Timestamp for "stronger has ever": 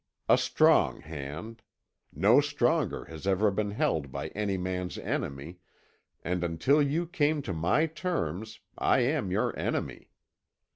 2.41-3.51